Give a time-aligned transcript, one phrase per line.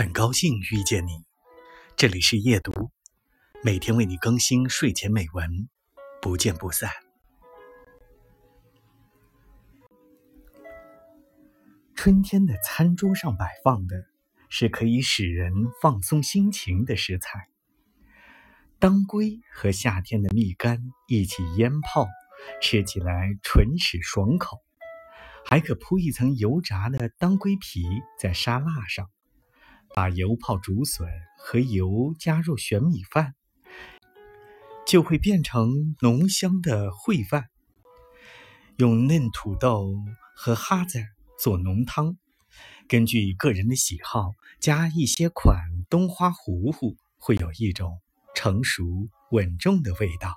[0.00, 1.26] 很高兴遇见你，
[1.94, 2.90] 这里是夜读，
[3.62, 5.68] 每天为你更新睡前美文，
[6.22, 6.90] 不见不散。
[11.94, 14.06] 春天的餐桌上摆放的
[14.48, 15.52] 是可以使人
[15.82, 17.50] 放松心情的食材，
[18.78, 22.08] 当归和夏天的蜜柑一起腌泡，
[22.62, 24.62] 吃起来唇齿爽口，
[25.44, 27.84] 还可铺一层油炸的当归皮
[28.18, 29.06] 在沙拉上。
[29.94, 31.08] 把油泡竹笋
[31.38, 33.34] 和油加入玄米饭，
[34.86, 37.46] 就会变成浓香的烩饭。
[38.76, 39.94] 用嫩土豆
[40.34, 41.02] 和哈子
[41.38, 42.16] 做浓汤，
[42.88, 45.58] 根据个人的喜好加一些款
[45.88, 48.00] 冬花糊糊，会有一种
[48.34, 50.34] 成熟稳重的味道。